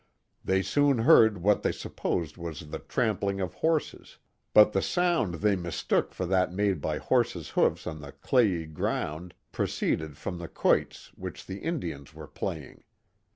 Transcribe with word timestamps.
They 0.43 0.63
soon 0.63 0.97
heard 0.97 1.43
what 1.43 1.61
they 1.61 1.71
supposed 1.71 2.35
was 2.35 2.71
the 2.71 2.79
trampling 2.79 3.39
of 3.39 3.53
horses; 3.53 4.17
but 4.51 4.73
the 4.73 4.81
sound 4.81 5.35
they 5.35 5.55
mistook 5.55 6.11
for 6.15 6.25
that 6.25 6.51
made 6.51 6.81
by 6.81 6.97
horses* 6.97 7.49
hoofs 7.49 7.85
on 7.85 8.01
the 8.01 8.11
clayey 8.11 8.65
ground 8.65 9.35
proceeded 9.51 10.17
from 10.17 10.39
the 10.39 10.47
quoits 10.47 11.09
which 11.13 11.45
the 11.45 11.59
Indians 11.59 12.15
were 12.15 12.25
playing. 12.27 12.83